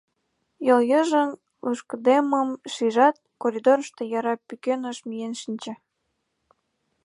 Йолйыжыҥ 0.67 1.29
лушкыдеммым 1.65 2.49
шижат, 2.73 3.15
коридорышто 3.41 4.01
яра 4.17 4.33
пӱкеныш 4.47 4.97
миен 5.09 5.33
шинче. 5.41 5.73